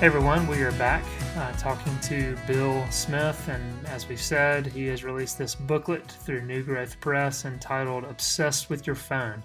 [0.00, 1.04] Hey everyone, we are back
[1.36, 6.40] uh, talking to Bill Smith, and as we've said, he has released this booklet through
[6.40, 9.42] New Growth Press entitled Obsessed with Your Phone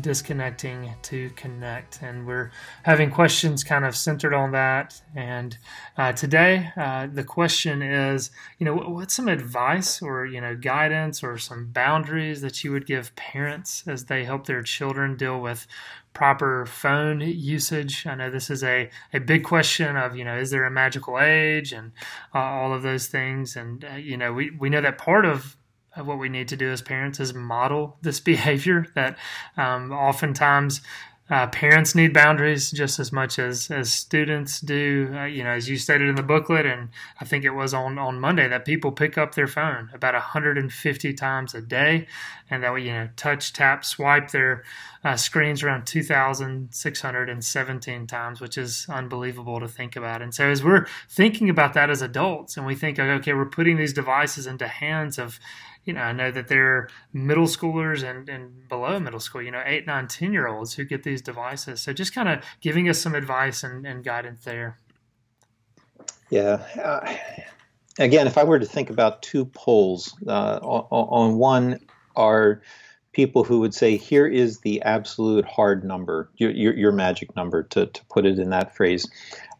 [0.00, 2.02] Disconnecting to Connect.
[2.02, 2.50] And we're
[2.82, 5.00] having questions kind of centered on that.
[5.14, 5.56] And
[5.96, 11.22] uh, today, uh, the question is you know, what's some advice or, you know, guidance
[11.22, 15.66] or some boundaries that you would give parents as they help their children deal with
[16.12, 18.06] proper phone usage.
[18.06, 21.20] I know this is a, a big question of, you know, is there a magical
[21.20, 21.92] age and
[22.34, 23.54] uh, all of those things.
[23.54, 25.56] And, uh, you know, we, we know that part of, of
[25.96, 29.16] what we need to do as parents is model this behavior that
[29.56, 30.80] um, oftentimes
[31.30, 35.12] uh, parents need boundaries just as much as as students do.
[35.14, 36.88] Uh, you know, as you stated in the booklet, and
[37.20, 41.12] I think it was on on Monday that people pick up their phone about 150
[41.12, 42.06] times a day,
[42.48, 44.64] and that we you know touch, tap, swipe their
[45.04, 50.22] uh, screens around 2,617 times, which is unbelievable to think about.
[50.22, 53.76] And so, as we're thinking about that as adults, and we think, okay, we're putting
[53.76, 55.38] these devices into hands of
[55.88, 59.50] you know, I know that there are middle schoolers and, and below middle school, you
[59.50, 61.80] know, eight, nine, 10 year olds who get these devices.
[61.80, 64.76] So just kind of giving us some advice and, and guidance there.
[66.28, 66.62] Yeah.
[66.80, 67.16] Uh,
[67.98, 71.80] again, if I were to think about two poles, uh, on, on one
[72.16, 72.60] are
[73.12, 77.62] people who would say, here is the absolute hard number, your, your, your magic number,
[77.64, 79.08] to, to put it in that phrase.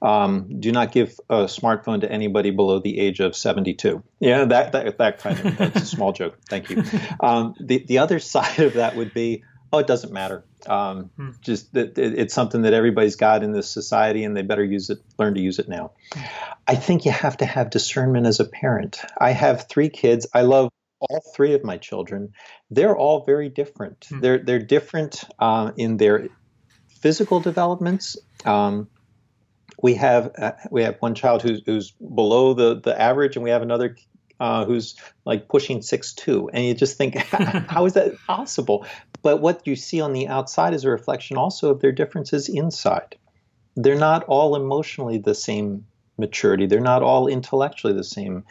[0.00, 4.03] Um, do not give a smartphone to anybody below the age of 72.
[4.20, 6.38] Yeah, that that, that kind of that's a small joke.
[6.48, 6.84] Thank you.
[7.20, 9.42] Um, the the other side of that would be,
[9.72, 10.44] oh, it doesn't matter.
[10.66, 11.30] Um, Hmm.
[11.41, 14.91] Just that it, it's something that everybody's got in this society, and they better use
[14.91, 14.98] it.
[15.19, 15.92] Learn to use it now.
[16.66, 19.00] I think you have to have discernment as a parent.
[19.19, 20.26] I have three kids.
[20.32, 20.70] I love
[21.00, 22.32] all three of my children.
[22.70, 24.06] They're all very different.
[24.10, 24.20] Hmm.
[24.20, 26.28] They're they're different uh, in their
[27.00, 28.16] physical developments.
[28.44, 28.88] Um,
[29.82, 33.50] we have uh, we have one child who's, who's below the, the average, and we
[33.50, 33.97] have another
[34.41, 38.86] uh, who's like pushing six two, and you just think, how is that possible?
[39.22, 43.16] But what you see on the outside is a reflection also of their differences inside.
[43.76, 45.86] They're not all emotionally the same
[46.18, 46.66] maturity.
[46.66, 48.44] They're not all intellectually the same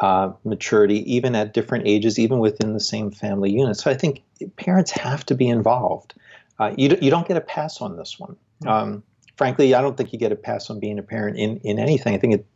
[0.00, 3.76] uh, maturity, even at different ages, even within the same family unit.
[3.76, 4.22] So I think
[4.56, 6.14] parents have to be involved.
[6.58, 8.36] Uh, you, you don't get a pass on this one.
[8.66, 9.02] Um,
[9.36, 12.14] frankly, I don't think you get a pass on being a parent in, in anything.
[12.14, 12.46] I think it,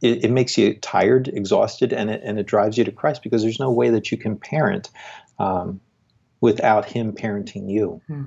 [0.00, 3.42] it, it makes you tired, exhausted, and it, and it drives you to Christ because
[3.42, 4.90] there's no way that you can parent
[5.38, 5.80] um,
[6.40, 8.00] without Him parenting you.
[8.06, 8.24] Hmm.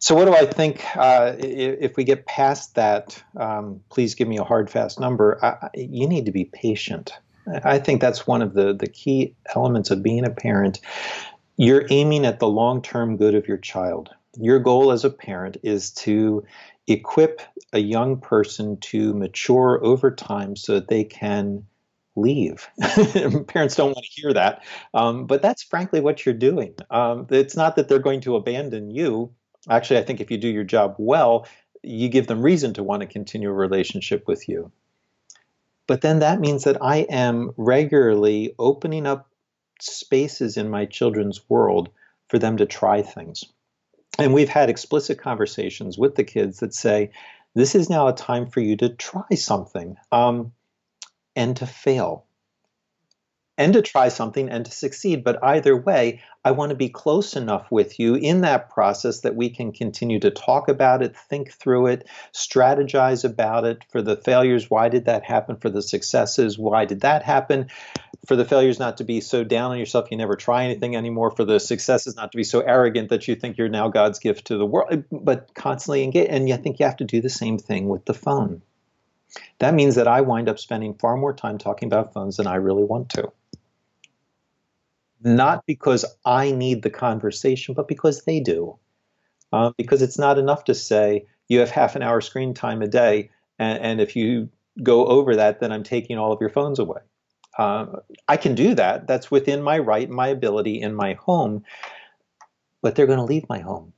[0.00, 0.84] So, what do I think?
[0.96, 5.44] Uh, if we get past that, um, please give me a hard, fast number.
[5.44, 7.12] I, you need to be patient.
[7.46, 10.80] I I think that's one of the, the key elements of being a parent.
[11.56, 14.10] You're aiming at the long term good of your child.
[14.36, 16.44] Your goal as a parent is to
[16.86, 17.42] equip
[17.72, 21.64] a young person to mature over time so that they can
[22.14, 22.68] leave.
[23.48, 24.64] Parents don't want to hear that,
[24.94, 26.74] um, but that's frankly what you're doing.
[26.90, 29.32] Um, it's not that they're going to abandon you.
[29.68, 31.46] Actually, I think if you do your job well,
[31.82, 34.72] you give them reason to want to continue a relationship with you.
[35.86, 39.28] But then that means that I am regularly opening up
[39.80, 41.88] spaces in my children's world
[42.28, 43.44] for them to try things.
[44.18, 47.12] And we've had explicit conversations with the kids that say,
[47.54, 50.52] this is now a time for you to try something um,
[51.34, 52.26] and to fail
[53.58, 55.24] and to try something and to succeed.
[55.24, 59.34] But either way, I want to be close enough with you in that process that
[59.34, 63.84] we can continue to talk about it, think through it, strategize about it.
[63.90, 65.56] For the failures, why did that happen?
[65.56, 67.66] For the successes, why did that happen?
[68.28, 71.32] For the failures, not to be so down on yourself you never try anything anymore.
[71.32, 74.46] For the successes, not to be so arrogant that you think you're now God's gift
[74.46, 76.28] to the world, but constantly engage.
[76.30, 78.62] And I think you have to do the same thing with the phone.
[79.58, 82.54] That means that I wind up spending far more time talking about phones than I
[82.54, 83.32] really want to
[85.22, 88.78] not because I need the conversation, but because they do.
[89.52, 92.88] Uh, because it's not enough to say you have half an hour screen time a
[92.88, 94.50] day, and, and if you
[94.82, 97.00] go over that, then I'm taking all of your phones away.
[97.58, 97.86] Uh,
[98.28, 99.06] I can do that.
[99.08, 101.64] That's within my right, my ability in my home.
[102.82, 103.92] but they're going to leave my home,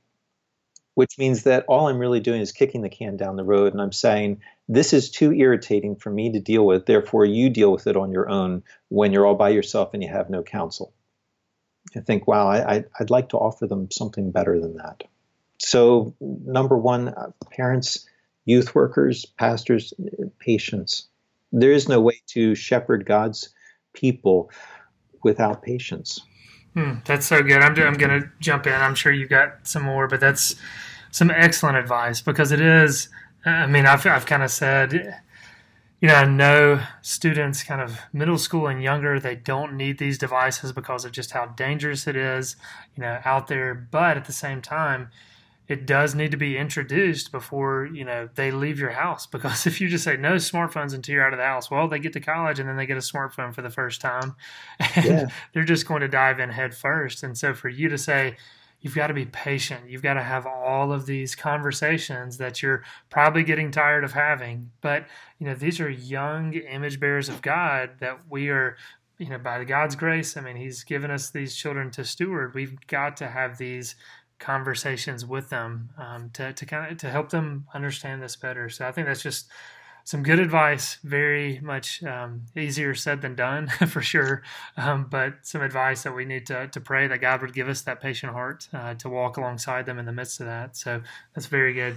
[0.95, 3.73] which means that all I'm really doing is kicking the can down the road.
[3.73, 6.85] And I'm saying, this is too irritating for me to deal with.
[6.85, 10.09] Therefore, you deal with it on your own when you're all by yourself and you
[10.09, 10.93] have no counsel.
[11.95, 15.03] I think, wow, I, would like to offer them something better than that.
[15.57, 18.07] So, number one, uh, parents,
[18.45, 19.93] youth workers, pastors,
[20.39, 21.07] patience.
[21.51, 23.49] There is no way to shepherd God's
[23.93, 24.49] people
[25.23, 26.19] without patience.
[26.73, 27.61] Hmm, that's so good.
[27.61, 28.73] I'm, I'm going to jump in.
[28.73, 30.55] I'm sure you've got some more, but that's
[31.11, 33.09] some excellent advice because it is.
[33.45, 35.21] I mean, I've, I've kind of said,
[36.01, 40.17] you know, I know students kind of middle school and younger, they don't need these
[40.17, 42.55] devices because of just how dangerous it is,
[42.95, 43.75] you know, out there.
[43.75, 45.09] But at the same time,
[45.67, 49.79] it does need to be introduced before you know they leave your house because if
[49.79, 52.19] you just say no smartphones until you're out of the house well they get to
[52.19, 54.35] college and then they get a smartphone for the first time
[54.95, 55.27] and yeah.
[55.53, 58.35] they're just going to dive in head first and so for you to say
[58.81, 59.89] you've got to be patient.
[59.89, 64.71] You've got to have all of these conversations that you're probably getting tired of having.
[64.81, 65.05] But
[65.39, 68.77] you know these are young image bearers of god that we are
[69.17, 72.53] you know by god's grace i mean he's given us these children to steward.
[72.53, 73.95] We've got to have these
[74.41, 78.67] conversations with them um, to, to kind of to help them understand this better.
[78.67, 79.49] So I think that's just
[80.11, 80.97] some good advice.
[81.05, 84.43] Very much um, easier said than done for sure,
[84.75, 87.81] um, but some advice that we need to to pray that God would give us
[87.83, 90.75] that patient heart uh, to walk alongside them in the midst of that.
[90.75, 91.01] So
[91.33, 91.95] that's very good.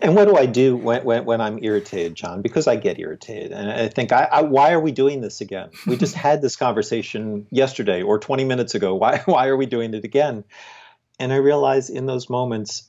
[0.00, 2.42] And what do I do when, when, when, I'm irritated, John?
[2.42, 3.52] Because I get irritated.
[3.52, 5.68] And I think, I, I, why are we doing this again?
[5.86, 8.94] We just had this conversation yesterday or 20 minutes ago.
[8.94, 10.44] Why, why are we doing it again?
[11.18, 12.88] And I realize in those moments,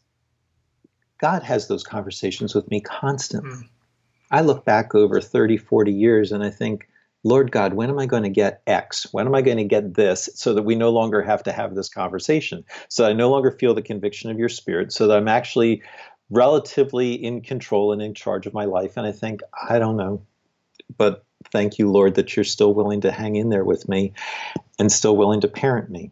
[1.19, 3.50] God has those conversations with me constantly.
[3.50, 3.69] Mm.
[4.32, 6.88] I look back over 30, 40 years and I think,
[7.24, 9.08] Lord God, when am I going to get X?
[9.12, 11.76] When am I going to get this so that we no longer have to have
[11.76, 12.64] this conversation?
[12.90, 15.82] So I no longer feel the conviction of your spirit, so that I'm actually
[16.30, 18.98] relatively in control and in charge of my life.
[18.98, 20.22] And I think, I don't know.
[20.98, 24.14] But thank you, Lord, that you're still willing to hang in there with me
[24.80, 26.12] and still willing to parent me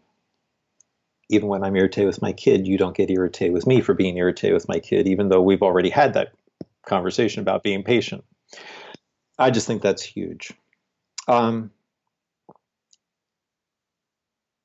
[1.28, 4.16] even when I'm irritated with my kid, you don't get irritated with me for being
[4.16, 6.32] irritated with my kid, even though we've already had that
[6.86, 8.24] conversation about being patient.
[9.38, 10.52] I just think that's huge.
[11.28, 11.70] Um,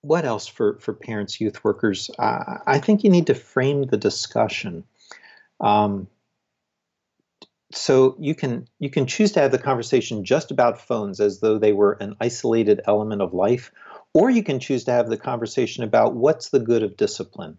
[0.02, 2.10] what else for, for parents, youth workers?
[2.18, 4.86] I think you need to frame the discussion.
[5.60, 6.08] Um,
[7.74, 11.58] so you can you can choose to have the conversation just about phones as though
[11.58, 13.72] they were an isolated element of life,
[14.14, 17.58] or you can choose to have the conversation about what's the good of discipline?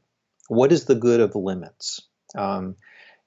[0.48, 2.02] What is the good of limits?
[2.36, 2.76] Um,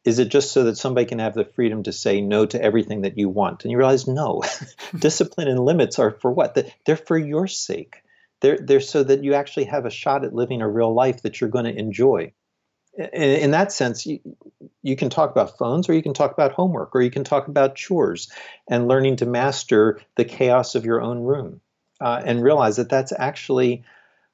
[0.06, 3.02] is it just so that somebody can have the freedom to say no to everything
[3.02, 3.64] that you want?
[3.64, 4.44] And you realize, no,
[5.00, 6.58] discipline and limits are for what?
[6.86, 8.04] They're for your sake.
[8.42, 11.42] They're, they're so that you actually have a shot at living a real life that
[11.42, 12.34] you're going to enjoy.
[12.98, 14.20] In, in that sense, you,
[14.84, 17.48] you can talk about phones or you can talk about homework or you can talk
[17.48, 18.32] about chores
[18.70, 21.62] and learning to master the chaos of your own room
[22.00, 23.84] uh, and realize that that's actually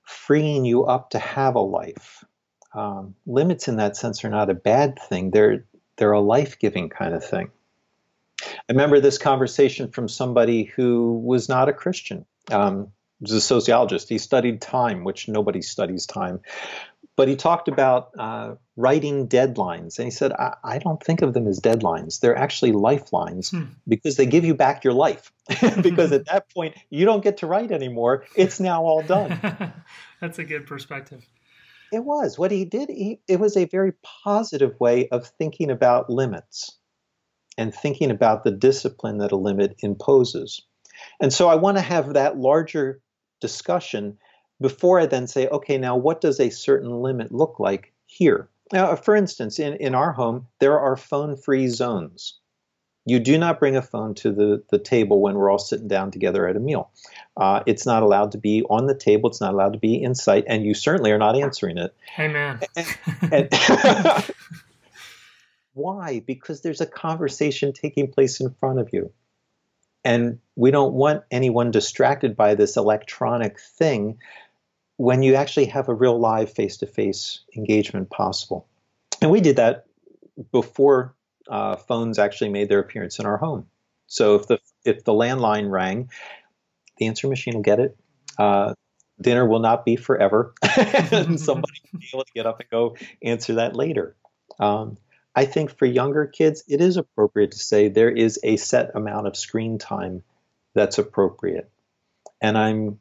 [0.03, 2.25] freeing you up to have a life.
[2.73, 5.31] Um, limits in that sense are not a bad thing.
[5.31, 5.65] They're
[5.97, 7.51] they're a life-giving kind of thing.
[8.43, 12.25] I remember this conversation from somebody who was not a Christian.
[12.49, 12.91] Um,
[13.21, 14.09] was a sociologist.
[14.09, 16.39] He studied time, which nobody studies time.
[17.15, 19.99] But he talked about uh, writing deadlines.
[19.99, 22.19] And he said, I, I, don't think of them as deadlines.
[22.19, 23.65] They're actually lifelines hmm.
[23.87, 25.31] because they give you back your life.
[25.81, 28.25] because at that point, you don't get to write anymore.
[28.35, 29.39] It's now all done.
[30.21, 31.23] That's a good perspective.
[31.91, 32.39] It was.
[32.39, 33.93] What he did, he, it was a very
[34.23, 36.77] positive way of thinking about limits
[37.57, 40.61] and thinking about the discipline that a limit imposes.
[41.19, 43.01] And so I want to have that larger
[43.41, 44.17] discussion
[44.61, 48.49] before I then say, okay, now what does a certain limit look like here?
[48.71, 52.39] Now, for instance, in, in our home, there are phone free zones.
[53.05, 56.11] You do not bring a phone to the, the table when we're all sitting down
[56.11, 56.91] together at a meal.
[57.35, 59.29] Uh, it's not allowed to be on the table.
[59.29, 61.95] It's not allowed to be in sight, and you certainly are not answering it.
[62.19, 62.59] Amen.
[62.75, 62.97] And,
[63.33, 63.49] and
[65.73, 66.21] why?
[66.25, 69.11] Because there's a conversation taking place in front of you.
[70.03, 74.17] And we don't want anyone distracted by this electronic thing
[74.97, 78.67] when you actually have a real live face to face engagement possible.
[79.21, 79.85] And we did that
[80.51, 81.13] before
[81.49, 83.67] uh, phones actually made their appearance in our home.
[84.07, 86.09] So if the if the landline rang,
[86.97, 87.97] the answer machine will get it.
[88.37, 88.73] Uh,
[89.19, 92.95] dinner will not be forever, and somebody will be able to get up and go
[93.21, 94.15] answer that later.
[94.59, 94.97] Um,
[95.33, 99.27] I think for younger kids, it is appropriate to say there is a set amount
[99.27, 100.23] of screen time
[100.73, 101.69] that's appropriate.
[102.41, 102.99] And I'm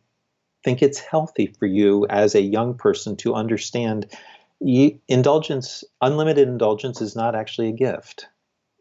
[0.65, 4.07] think it's healthy for you as a young person to understand
[4.61, 8.26] indulgence, unlimited indulgence, is not actually a gift.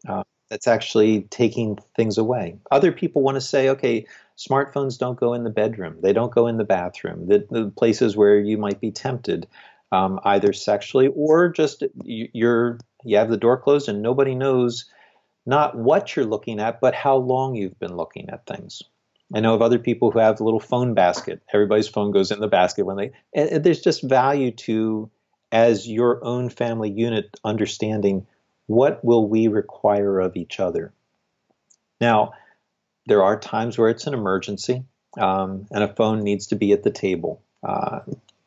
[0.08, 2.56] Uh, that's actually taking things away.
[2.70, 4.06] Other people want to say, okay,
[4.36, 8.16] smartphones don't go in the bedroom, they don't go in the bathroom, the, the places
[8.16, 9.46] where you might be tempted,
[9.92, 14.86] um, either sexually or just you, you're you have the door closed and nobody knows
[15.46, 18.82] not what you're looking at, but how long you've been looking at things.
[19.34, 21.40] I know of other people who have a little phone basket.
[21.54, 23.58] Everybody's phone goes in the basket when they.
[23.58, 25.10] There's just value to,
[25.52, 28.26] as your own family unit, understanding
[28.66, 30.92] what will we require of each other.
[32.00, 32.32] Now,
[33.06, 34.84] there are times where it's an emergency,
[35.18, 37.42] um, and a phone needs to be at the table.
[37.62, 38.00] Uh,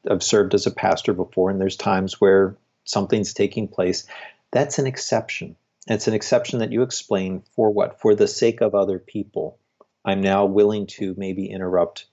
[0.10, 2.56] I've served as a pastor before, and there's times where
[2.86, 4.06] something's taking place.
[4.52, 5.56] That's an exception.
[5.88, 8.00] It's an exception that you explain for what?
[8.00, 9.60] For the sake of other people
[10.06, 12.06] I'm now willing to maybe interrupt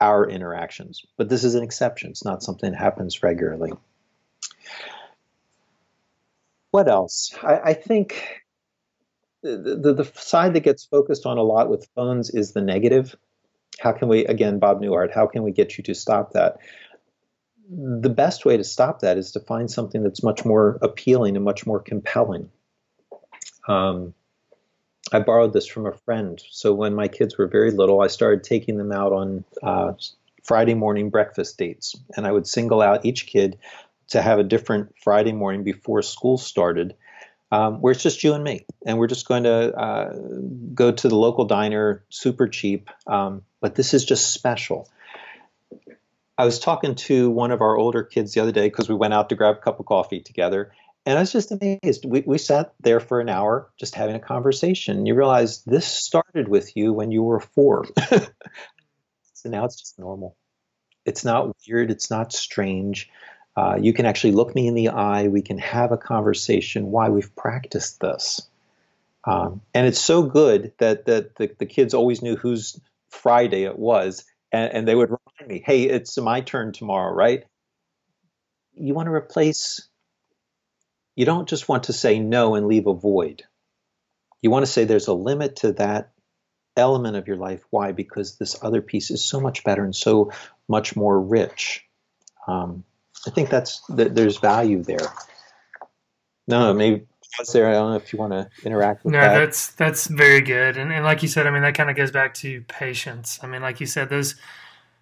[0.00, 1.04] our interactions.
[1.16, 2.10] But this is an exception.
[2.10, 3.72] It's not something that happens regularly.
[6.70, 7.34] What else?
[7.42, 8.42] I, I think
[9.42, 13.16] the, the, the, side that gets focused on a lot with phones is the negative.
[13.78, 16.58] How can we, again, Bob Newhart, how can we get you to stop that?
[17.70, 21.44] The best way to stop that is to find something that's much more appealing and
[21.44, 22.50] much more compelling.
[23.66, 24.14] Um,
[25.12, 26.42] I borrowed this from a friend.
[26.50, 29.92] So when my kids were very little, I started taking them out on uh,
[30.44, 33.58] Friday morning breakfast dates, and I would single out each kid
[34.08, 36.94] to have a different Friday morning before school started,
[37.50, 40.14] um, where it's just you and me, and we're just going to uh,
[40.74, 44.88] go to the local diner, super cheap, um, but this is just special.
[46.36, 49.12] I was talking to one of our older kids the other day because we went
[49.12, 50.72] out to grab a cup of coffee together,
[51.04, 52.04] and I was just amazed.
[52.04, 55.06] We, we sat there for an hour just having a conversation.
[55.06, 57.86] You realize this started with you when you were four.
[59.32, 60.36] so now it's just normal.
[61.06, 61.90] It's not weird.
[61.90, 63.10] It's not strange.
[63.58, 65.26] Uh, you can actually look me in the eye.
[65.26, 66.92] We can have a conversation.
[66.92, 68.48] Why we've practiced this.
[69.24, 73.78] Um, and it's so good that, that the, the kids always knew whose Friday it
[73.78, 74.24] was.
[74.52, 77.44] And, and they would remind me, hey, it's my turn tomorrow, right?
[78.74, 79.88] You want to replace
[81.18, 83.42] you don't just want to say no and leave a void.
[84.40, 86.12] You want to say there's a limit to that
[86.76, 87.64] element of your life.
[87.70, 87.90] Why?
[87.90, 90.30] Because this other piece is so much better and so
[90.68, 91.84] much more rich.
[92.46, 92.84] Um,
[93.26, 95.12] I think that's that there's value there.
[96.46, 97.06] No, maybe
[97.38, 97.68] was there.
[97.68, 99.32] I don't know if you want to interact with no, that.
[99.32, 101.96] No, that's that's very good, and and like you said, I mean that kind of
[101.96, 103.38] goes back to patience.
[103.42, 104.34] I mean, like you said, those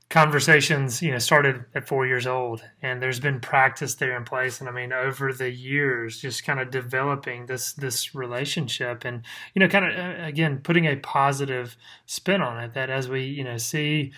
[0.09, 4.61] conversations you know started at four years old and there's been practice there in place
[4.61, 9.59] and i mean over the years just kind of developing this this relationship and you
[9.59, 13.43] know kind of uh, again putting a positive spin on it that as we you
[13.43, 14.13] know see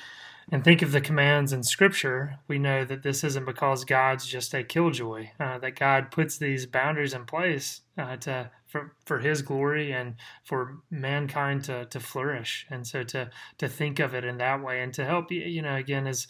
[0.50, 4.54] and think of the commands in Scripture, we know that this isn't because God's just
[4.54, 5.30] a killjoy.
[5.38, 10.14] Uh, that God puts these boundaries in place uh, to for for His glory and
[10.44, 12.66] for mankind to to flourish.
[12.70, 15.62] And so to to think of it in that way and to help you you
[15.62, 16.26] know again as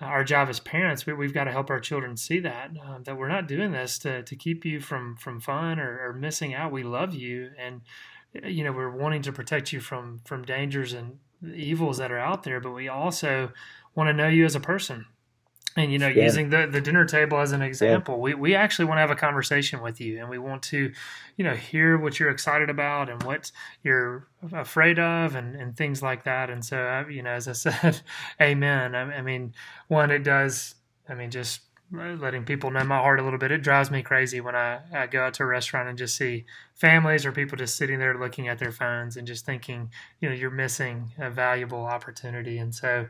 [0.00, 3.18] our job as parents, we, have got to help our children see that uh, that
[3.18, 6.72] we're not doing this to to keep you from from fun or, or missing out.
[6.72, 7.82] We love you and
[8.42, 12.42] you know we're wanting to protect you from from dangers and evils that are out
[12.42, 13.52] there, but we also
[13.94, 15.06] want to know you as a person.
[15.76, 16.24] And you know, yeah.
[16.24, 18.20] using the, the dinner table as an example, yeah.
[18.20, 20.92] we, we actually want to have a conversation with you, and we want to,
[21.36, 23.52] you know, hear what you're excited about and what
[23.84, 26.50] you're afraid of, and, and things like that.
[26.50, 28.00] And so, uh, you know, as I said,
[28.40, 28.96] Amen.
[28.96, 29.54] I, I mean,
[29.86, 30.74] one, it does.
[31.08, 31.60] I mean, just
[31.92, 33.50] letting people know my heart a little bit.
[33.50, 36.44] It drives me crazy when I, I go out to a restaurant and just see
[36.74, 40.34] families or people just sitting there looking at their phones and just thinking, you know,
[40.34, 42.58] you're missing a valuable opportunity.
[42.58, 43.06] And so,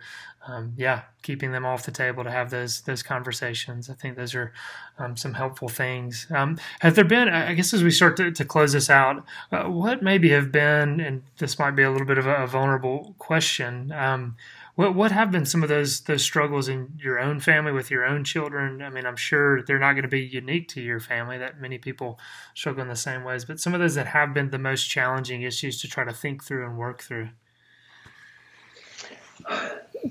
[0.46, 3.90] um, yeah, keeping them off the table to have those those conversations.
[3.90, 4.52] I think those are
[4.98, 6.26] um, some helpful things.
[6.30, 9.64] Um, have there been, I guess, as we start to, to close this out, uh,
[9.64, 13.14] what maybe have been, and this might be a little bit of a, a vulnerable
[13.18, 14.36] question um,
[14.80, 18.06] what what have been some of those those struggles in your own family with your
[18.06, 18.80] own children?
[18.80, 21.36] I mean, I'm sure they're not going to be unique to your family.
[21.36, 22.18] That many people
[22.54, 25.42] struggle in the same ways, but some of those that have been the most challenging
[25.42, 27.28] issues to try to think through and work through.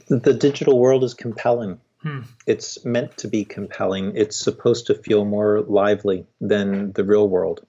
[0.07, 1.79] The digital world is compelling.
[2.03, 2.21] Hmm.
[2.45, 4.15] It's meant to be compelling.
[4.15, 7.65] It's supposed to feel more lively than the real world.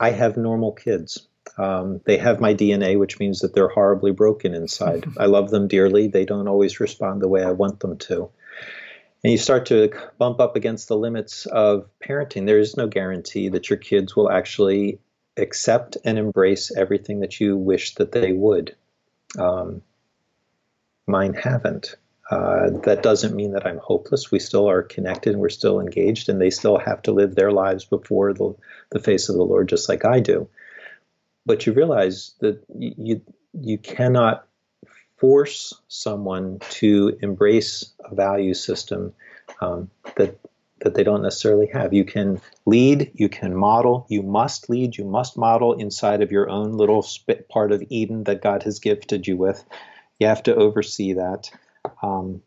[0.00, 1.28] I have normal kids.
[1.58, 5.06] Um, they have my DNA, which means that they're horribly broken inside.
[5.18, 6.08] I love them dearly.
[6.08, 8.30] They don't always respond the way I want them to.
[9.24, 12.46] And you start to bump up against the limits of parenting.
[12.46, 15.00] There is no guarantee that your kids will actually
[15.36, 18.76] accept and embrace everything that you wish that they would.
[19.38, 19.82] Um,
[21.06, 21.96] mine haven't.
[22.28, 24.30] Uh, that doesn't mean that I'm hopeless.
[24.30, 27.52] We still are connected and we're still engaged, and they still have to live their
[27.52, 28.54] lives before the,
[28.90, 30.48] the face of the Lord, just like I do.
[31.46, 33.22] But you realize that you
[33.58, 34.46] you cannot
[35.16, 39.14] force someone to embrace a value system
[39.60, 40.38] um, that
[40.80, 41.94] that they don't necessarily have.
[41.94, 46.50] You can lead, you can model, you must lead, you must model inside of your
[46.50, 49.64] own little spit part of Eden that God has gifted you with.
[50.18, 51.50] You have to oversee that
[52.02, 52.42] um,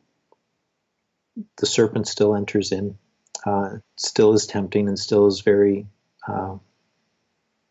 [1.57, 2.97] the serpent still enters in,
[3.45, 5.87] uh, still is tempting, and still is very
[6.27, 6.57] uh,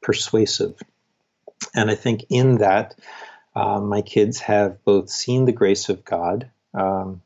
[0.03, 0.75] persuasive.
[1.75, 2.95] And I think in that,
[3.55, 7.23] uh, my kids have both seen the grace of God um,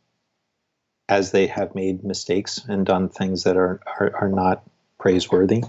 [1.09, 4.63] as they have made mistakes and done things that are, are, are not
[4.99, 5.65] praiseworthy.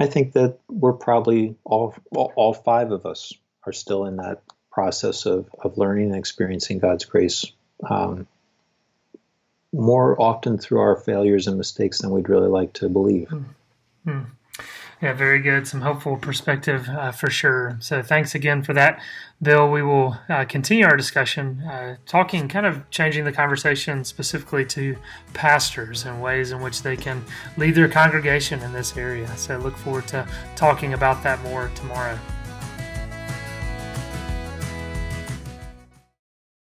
[0.00, 3.32] I think that we're probably all, all five of us
[3.64, 7.44] are still in that process of, of learning and experiencing God's grace
[7.88, 8.26] um,
[9.72, 13.28] more often through our failures and mistakes than we'd really like to believe.
[13.28, 14.22] Mm-hmm.
[15.00, 15.68] Yeah, very good.
[15.68, 17.76] Some helpful perspective uh, for sure.
[17.80, 19.00] So thanks again for that,
[19.40, 19.70] Bill.
[19.70, 24.96] We will uh, continue our discussion, uh, talking, kind of changing the conversation specifically to
[25.34, 27.24] pastors and ways in which they can
[27.56, 29.28] lead their congregation in this area.
[29.36, 30.26] So look forward to
[30.56, 32.18] talking about that more tomorrow.